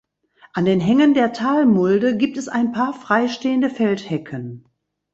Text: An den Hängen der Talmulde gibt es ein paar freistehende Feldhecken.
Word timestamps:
An 0.53 0.65
den 0.65 0.79
Hängen 0.79 1.13
der 1.13 1.31
Talmulde 1.31 2.17
gibt 2.17 2.35
es 2.37 2.47
ein 2.49 2.71
paar 2.71 2.91
freistehende 2.93 3.69
Feldhecken. 3.69 4.65